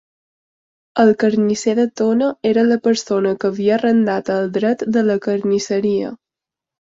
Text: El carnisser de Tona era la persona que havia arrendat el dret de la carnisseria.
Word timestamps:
El 1.01 1.09
carnisser 1.23 1.75
de 1.79 1.85
Tona 2.01 2.29
era 2.51 2.63
la 2.69 2.77
persona 2.87 3.35
que 3.43 3.51
havia 3.51 3.75
arrendat 3.77 4.33
el 4.37 4.49
dret 4.57 4.83
de 4.97 5.05
la 5.11 5.19
carnisseria. 5.29 6.11